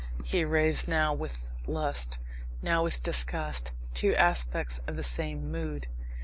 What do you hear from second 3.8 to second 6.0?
two aspects of the same mood.